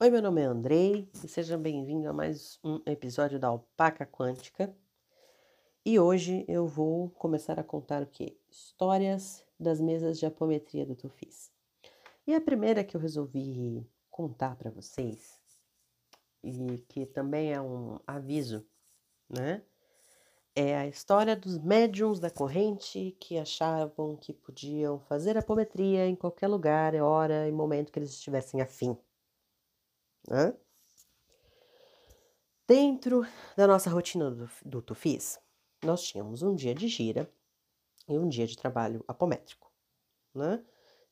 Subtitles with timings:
[0.00, 4.72] Oi, meu nome é Andrei e seja bem-vindo a mais um episódio da Alpaca Quântica.
[5.84, 8.38] E hoje eu vou começar a contar o que?
[8.48, 11.50] Histórias das mesas de apometria do Tufis.
[12.24, 15.36] E a primeira que eu resolvi contar para vocês,
[16.44, 18.64] e que também é um aviso,
[19.28, 19.64] né?
[20.54, 26.46] É a história dos médiums da corrente que achavam que podiam fazer apometria em qualquer
[26.46, 28.96] lugar, hora e momento que eles estivessem afim.
[30.28, 30.54] Né?
[32.66, 35.40] Dentro da nossa rotina do, do Tufis,
[35.82, 37.30] nós tínhamos um dia de gira
[38.06, 39.72] e um dia de trabalho apométrico.
[40.34, 40.62] Né?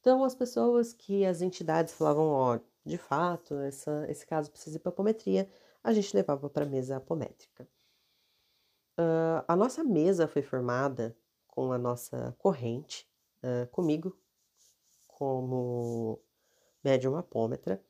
[0.00, 4.80] Então, as pessoas que as entidades falavam, ó, de fato, essa, esse caso precisa ir
[4.80, 5.48] para apometria,
[5.82, 7.66] a gente levava para a mesa apométrica.
[8.98, 11.16] Uh, a nossa mesa foi formada
[11.48, 13.08] com a nossa corrente,
[13.42, 14.16] uh, comigo,
[15.06, 16.20] como
[16.84, 17.82] médium apômetra,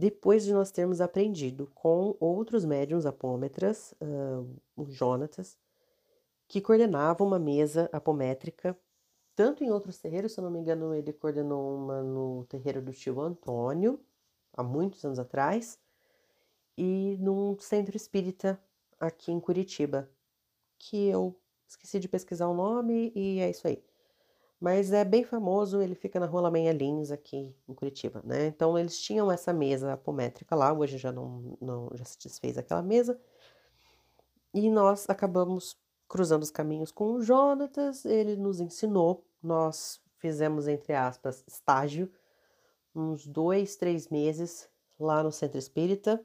[0.00, 5.58] depois de nós termos aprendido com outros médiums apômetras, uh, o Jonatas,
[6.48, 8.74] que coordenavam uma mesa apométrica,
[9.36, 12.92] tanto em outros terreiros, se eu não me engano, ele coordenou uma no terreiro do
[12.92, 14.00] tio Antônio,
[14.54, 15.78] há muitos anos atrás,
[16.78, 18.58] e num centro espírita
[18.98, 20.10] aqui em Curitiba,
[20.78, 23.84] que eu esqueci de pesquisar o nome e é isso aí.
[24.60, 28.46] Mas é bem famoso, ele fica na Rua Lamenha Lins, aqui em Curitiba, né?
[28.48, 32.82] Então eles tinham essa mesa apométrica lá, hoje já não, não já se desfez aquela
[32.82, 33.18] mesa.
[34.52, 40.92] E nós acabamos cruzando os caminhos com o Jonatas, ele nos ensinou, nós fizemos, entre
[40.92, 42.12] aspas, estágio,
[42.94, 46.22] uns dois, três meses lá no Centro Espírita,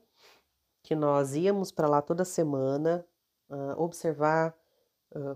[0.84, 3.06] que nós íamos para lá toda semana
[3.50, 4.54] uh, observar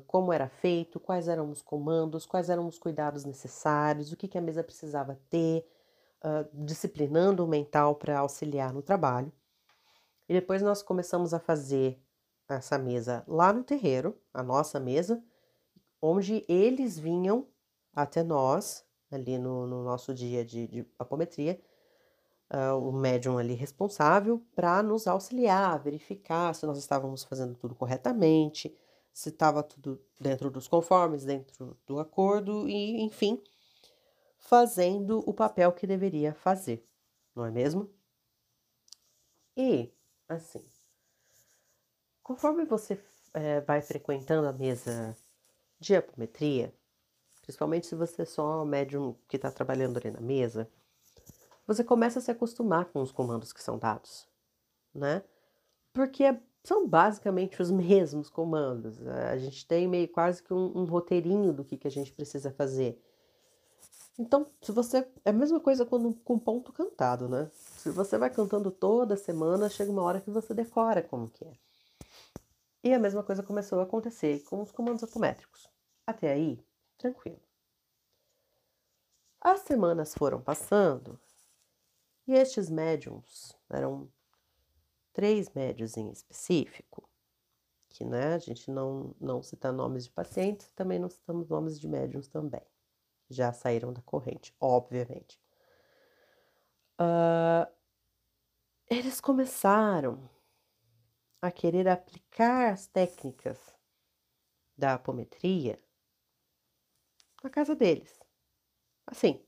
[0.08, 4.38] como era feito, quais eram os comandos, quais eram os cuidados necessários, o que, que
[4.38, 5.66] a mesa precisava ter,
[6.24, 9.32] uh, disciplinando o mental para auxiliar no trabalho.
[10.28, 12.02] E depois nós começamos a fazer
[12.48, 15.24] essa mesa lá no terreiro, a nossa mesa,
[16.02, 17.48] onde eles vinham
[17.94, 21.60] até nós, ali no, no nosso dia de, de apometria,
[22.54, 28.76] uh, o médium ali responsável para nos auxiliar, verificar se nós estávamos fazendo tudo corretamente,
[29.14, 33.42] se estava tudo dentro dos conformes, dentro do acordo e, enfim,
[34.38, 36.86] fazendo o papel que deveria fazer,
[37.36, 37.90] não é mesmo?
[39.56, 39.92] E,
[40.28, 40.66] assim,
[42.24, 43.02] conforme você
[43.34, 45.16] é, vai frequentando a mesa
[45.80, 46.74] de apometria,
[47.42, 50.70] principalmente se você é só médium que está trabalhando ali na mesa,
[51.66, 54.28] você começa a se acostumar com os comandos que são dados,
[54.94, 55.24] né?
[55.94, 59.06] Porque são basicamente os mesmos comandos.
[59.08, 62.52] A gente tem meio quase que um, um roteirinho do que, que a gente precisa
[62.52, 63.02] fazer.
[64.18, 65.08] Então, se você.
[65.24, 67.50] É a mesma coisa quando, com ponto cantado, né?
[67.54, 71.54] Se você vai cantando toda semana, chega uma hora que você decora como que é.
[72.84, 75.70] E a mesma coisa começou a acontecer com os comandos autométricos.
[76.06, 76.62] Até aí,
[76.98, 77.40] tranquilo.
[79.42, 81.18] As semanas foram passando
[82.28, 84.10] e estes médiums eram
[85.14, 87.10] três médios em específico,
[87.90, 91.88] que né, a gente não, não cita nomes de pacientes, também não citamos nomes de
[91.88, 92.62] médiums também.
[93.30, 95.40] Já saíram da corrente, obviamente.
[97.00, 97.72] Uh,
[98.90, 100.30] eles começaram
[101.42, 103.58] a querer aplicar as técnicas
[104.78, 105.80] da apometria
[107.44, 108.20] na casa deles.
[109.06, 109.42] Assim,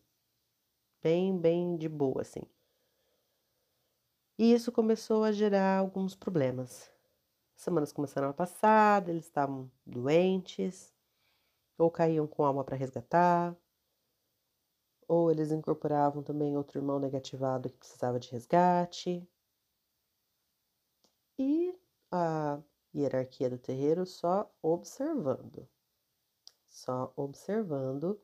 [1.02, 2.44] bem, bem de boa, assim.
[4.42, 6.92] E isso começou a gerar alguns problemas.
[7.56, 10.92] As semanas começaram a passar, eles estavam doentes,
[11.78, 13.56] ou caíam com alma para resgatar,
[15.08, 19.30] ou eles incorporavam também outro irmão negativado que precisava de resgate.
[21.38, 21.80] E
[22.12, 22.60] a
[22.96, 25.70] hierarquia do terreiro só observando.
[26.68, 28.20] Só observando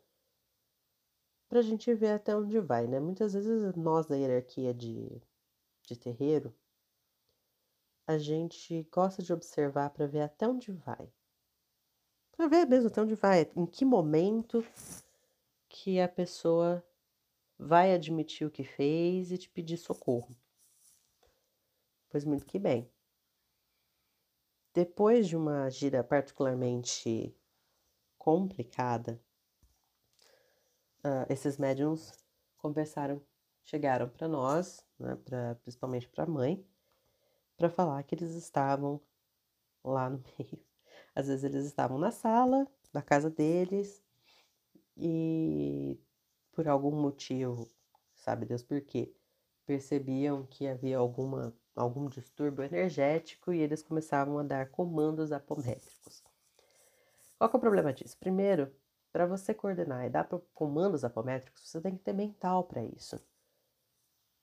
[1.47, 2.99] para a gente ver até onde vai, né?
[2.99, 5.21] Muitas vezes nós da hierarquia de
[5.87, 6.53] de terreiro,
[8.05, 11.11] a gente gosta de observar para ver até onde vai.
[12.31, 14.65] Para ver mesmo até onde vai, em que momento
[15.69, 16.85] que a pessoa
[17.57, 20.35] vai admitir o que fez e te pedir socorro.
[22.09, 22.89] Pois muito que bem.
[24.73, 27.35] Depois de uma gira particularmente
[28.17, 29.19] complicada,
[31.03, 32.11] uh, esses médiums
[32.57, 33.21] conversaram
[33.67, 36.65] chegaram para nós, né, pra, principalmente para a mãe,
[37.57, 39.01] para falar que eles estavam
[39.83, 40.65] lá no meio.
[41.13, 44.01] Às vezes eles estavam na sala da casa deles
[44.95, 45.99] e
[46.53, 47.67] por algum motivo,
[48.15, 49.13] sabe Deus por quê,
[49.65, 56.23] percebiam que havia alguma, algum distúrbio energético e eles começavam a dar comandos apométricos.
[57.37, 58.17] Qual é o problema disso?
[58.17, 58.73] Primeiro,
[59.11, 63.19] para você coordenar e dar comandos apométricos, você tem que ter mental para isso.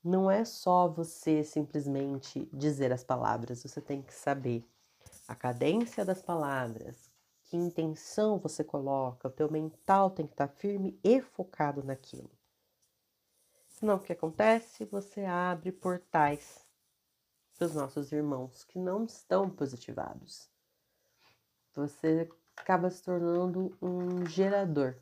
[0.04, 4.62] Não é só você simplesmente dizer as palavras, você tem que saber
[5.26, 7.10] a cadência das palavras,
[7.44, 12.30] que intenção você coloca, o teu mental tem que estar tá firme e focado naquilo.
[13.66, 14.84] Senão o que acontece?
[14.84, 16.66] Você abre portais
[17.56, 20.50] para os nossos irmãos que não estão positivados.
[21.72, 24.96] Você acaba se tornando um gerador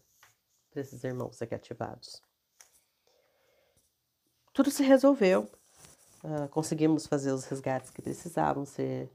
[0.71, 2.23] para esses irmãos aqui ativados.
[4.53, 5.51] Tudo se resolveu.
[6.23, 9.11] Uh, conseguimos fazer os resgates que precisavam ser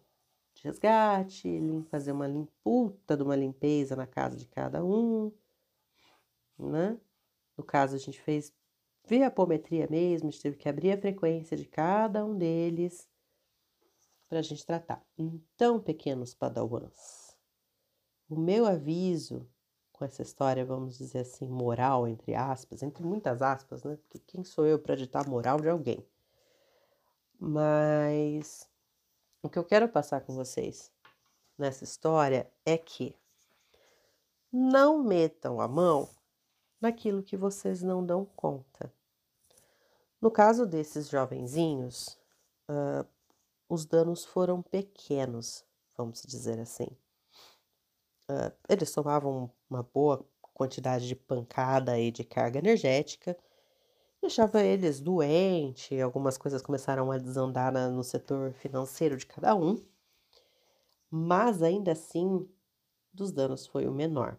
[0.56, 5.32] de resgate, fazer uma limputa de uma limpeza na casa de cada um,
[6.58, 7.00] né?
[7.56, 8.52] No caso, a gente fez
[9.08, 13.08] via apometria mesmo, a gente teve que abrir a frequência de cada um deles
[14.28, 15.06] para a gente tratar.
[15.18, 17.38] Então, pequenos padawans,
[18.28, 19.48] o meu aviso
[19.98, 23.96] com essa história, vamos dizer assim, moral, entre aspas, entre muitas aspas, né?
[23.98, 26.06] Porque quem sou eu para ditar moral de alguém?
[27.40, 28.70] Mas
[29.42, 30.92] o que eu quero passar com vocês
[31.58, 33.16] nessa história é que
[34.52, 36.08] não metam a mão
[36.80, 38.94] naquilo que vocês não dão conta.
[40.22, 42.20] No caso desses jovenzinhos,
[42.70, 43.08] uh,
[43.68, 45.66] os danos foram pequenos,
[45.96, 46.88] vamos dizer assim.
[48.30, 53.38] Uh, eles tomavam uma boa quantidade de pancada e de carga energética,
[54.22, 59.82] deixava eles doentes, algumas coisas começaram a desandar na, no setor financeiro de cada um,
[61.10, 62.50] mas ainda assim,
[63.14, 64.38] dos danos foi o menor.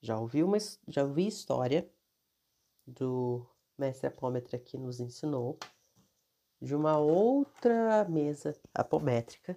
[0.00, 0.56] Já ouvi, uma,
[0.88, 1.88] já ouvi história
[2.86, 3.46] do
[3.78, 5.58] mestre apômetra que nos ensinou
[6.60, 9.56] de uma outra mesa apométrica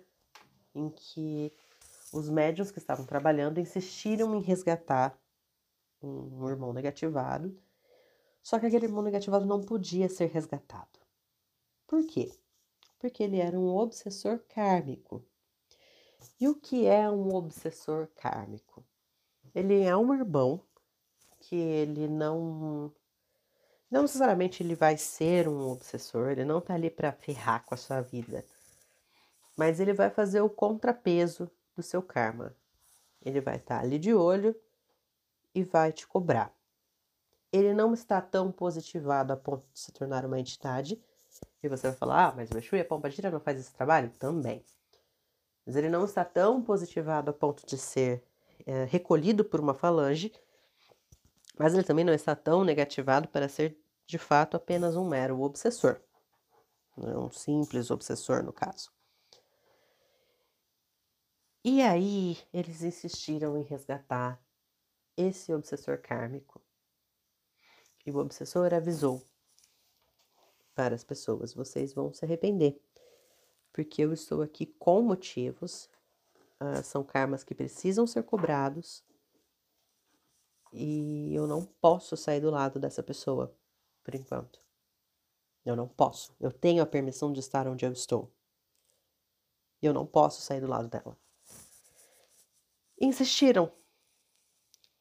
[0.76, 1.52] em que
[2.14, 5.18] os médios que estavam trabalhando insistiram em resgatar
[6.02, 7.58] um irmão negativado,
[8.42, 11.00] só que aquele irmão negativado não podia ser resgatado.
[11.88, 12.32] Por quê?
[13.00, 15.26] Porque ele era um obsessor kármico.
[16.40, 18.86] E o que é um obsessor kármico?
[19.56, 20.62] Ele é um irmão
[21.40, 22.94] que ele não
[23.90, 27.78] não necessariamente ele vai ser um obsessor, ele não tá ali para ferrar com a
[27.78, 28.44] sua vida.
[29.56, 32.56] Mas ele vai fazer o contrapeso do seu karma.
[33.22, 34.56] Ele vai estar ali de olho
[35.54, 36.54] e vai te cobrar.
[37.52, 41.02] Ele não está tão positivado a ponto de se tornar uma entidade.
[41.62, 44.12] E você vai falar, ah, mas o Exu e a Pombagira não faz esse trabalho?
[44.20, 44.66] Também.
[45.66, 48.24] Mas ele não está tão positivado a ponto de ser
[48.66, 50.32] é, recolhido por uma falange,
[51.58, 56.02] mas ele também não está tão negativado para ser, de fato, apenas um mero obsessor.
[56.98, 58.92] É um simples obsessor, no caso.
[61.64, 64.44] E aí eles insistiram em resgatar
[65.16, 66.62] esse obsessor kármico.
[68.06, 69.26] E o obsessor avisou
[70.76, 72.82] para as pessoas: vocês vão se arrepender,
[73.72, 75.90] porque eu estou aqui com motivos,
[76.60, 79.02] uh, são karmas que precisam ser cobrados,
[80.74, 83.56] e eu não posso sair do lado dessa pessoa
[84.04, 84.60] por enquanto.
[85.64, 86.36] Eu não posso.
[86.42, 88.30] Eu tenho a permissão de estar onde eu estou.
[89.82, 91.18] Eu não posso sair do lado dela.
[93.04, 93.70] Insistiram.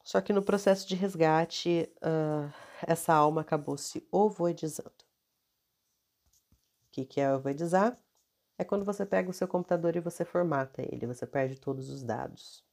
[0.03, 2.53] Só que no processo de resgate, uh,
[2.85, 4.91] essa alma acabou se ovoidizando.
[4.91, 7.97] O que, que é ovoidizar?
[8.59, 12.03] É quando você pega o seu computador e você formata ele, você perde todos os
[12.03, 12.65] dados.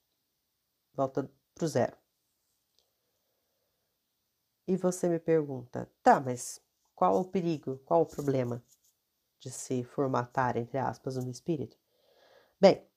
[0.96, 1.96] Volta para o zero.
[4.68, 6.60] E você me pergunta, tá, mas
[6.96, 8.64] qual o perigo, qual o problema
[9.40, 11.78] de se formatar, entre aspas, um espírito?
[12.60, 12.90] Bem,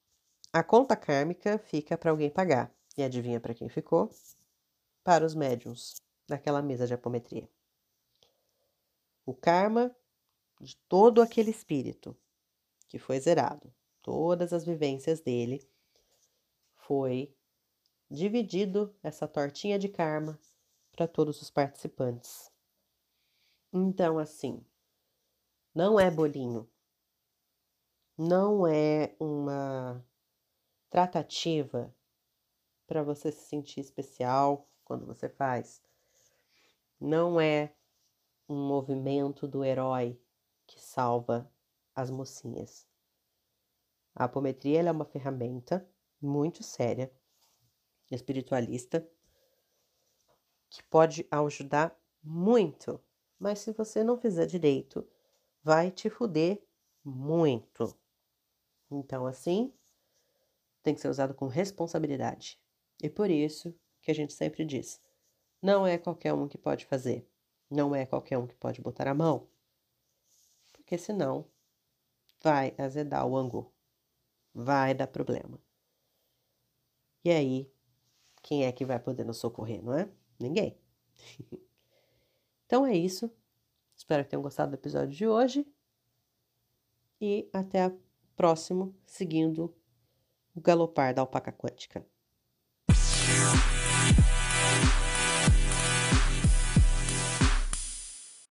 [0.52, 2.70] a conta kármica fica para alguém pagar.
[2.96, 4.10] E adivinha para quem ficou?
[5.02, 7.48] Para os médiums daquela mesa de apometria.
[9.24, 9.94] O karma
[10.60, 12.14] de todo aquele espírito
[12.86, 15.66] que foi zerado, todas as vivências dele,
[16.74, 17.34] foi
[18.10, 20.38] dividido essa tortinha de karma
[20.92, 22.50] para todos os participantes.
[23.72, 24.62] Então, assim,
[25.74, 26.68] não é bolinho,
[28.18, 30.04] não é uma
[30.92, 31.90] tratativa
[32.86, 35.82] para você se sentir especial quando você faz.
[37.00, 37.74] Não é
[38.46, 40.20] um movimento do herói
[40.66, 41.50] que salva
[41.94, 42.86] as mocinhas.
[44.14, 45.88] A apometria é uma ferramenta
[46.20, 47.10] muito séria,
[48.10, 49.08] espiritualista,
[50.68, 53.02] que pode ajudar muito,
[53.38, 55.08] mas se você não fizer direito,
[55.64, 56.62] vai te fuder
[57.02, 57.98] muito.
[58.90, 59.72] Então, assim,
[60.82, 62.58] tem que ser usado com responsabilidade.
[63.02, 65.00] E por isso que a gente sempre diz:
[65.60, 67.26] não é qualquer um que pode fazer,
[67.70, 69.48] não é qualquer um que pode botar a mão,
[70.72, 71.46] porque senão
[72.42, 73.72] vai azedar o angu,
[74.52, 75.60] vai dar problema.
[77.24, 77.72] E aí,
[78.42, 80.10] quem é que vai poder nos socorrer, não é?
[80.38, 80.76] Ninguém.
[82.66, 83.30] então é isso.
[83.96, 85.64] Espero que tenham gostado do episódio de hoje.
[87.20, 88.00] E até o
[88.34, 89.72] próximo, seguindo
[90.54, 92.04] o galopar da alpaca quântica.